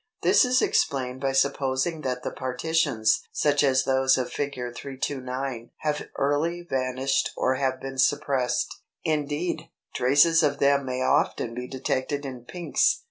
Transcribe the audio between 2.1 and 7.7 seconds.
the partitions (such as those of Fig. 329) have early vanished or